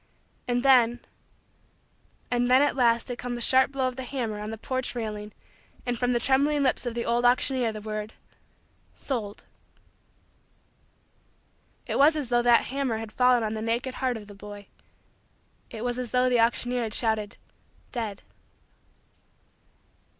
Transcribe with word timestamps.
And 0.47 0.63
then 0.63 1.01
and 2.31 2.49
then 2.49 2.63
at 2.63 2.75
last 2.75 3.07
had 3.07 3.19
come 3.19 3.35
the 3.35 3.39
sharp 3.39 3.71
blow 3.71 3.87
of 3.87 3.97
the 3.97 4.03
hammer 4.03 4.39
on 4.39 4.49
the 4.49 4.57
porch 4.57 4.95
railing 4.95 5.31
and 5.85 5.95
from 5.95 6.11
the 6.13 6.19
trembling 6.19 6.63
lips 6.63 6.87
of 6.87 6.95
the 6.95 7.05
old 7.05 7.23
auctioneer 7.23 7.71
the 7.71 7.81
word: 7.81 8.13
"Sold." 8.95 9.43
It 11.85 11.99
was 11.99 12.15
as 12.15 12.29
though 12.29 12.41
that 12.41 12.63
hammer 12.65 12.97
had 12.97 13.11
fallen 13.13 13.43
on 13.43 13.53
the 13.53 13.61
naked 13.61 13.93
heart 14.01 14.17
of 14.17 14.25
the 14.25 14.33
boy. 14.33 14.65
It 15.69 15.83
was 15.83 15.99
as 15.99 16.09
though 16.09 16.29
the 16.29 16.39
auctioneer 16.39 16.81
had 16.81 16.95
shouted: 16.95 17.37
"Dead." 17.91 18.23